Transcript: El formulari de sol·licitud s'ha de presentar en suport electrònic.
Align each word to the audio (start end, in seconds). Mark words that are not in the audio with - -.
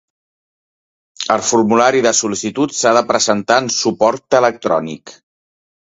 El 1.35 1.43
formulari 1.49 2.01
de 2.07 2.13
sol·licitud 2.21 2.75
s'ha 2.79 2.97
de 2.99 3.05
presentar 3.13 3.59
en 3.65 3.73
suport 3.77 4.39
electrònic. 4.43 5.15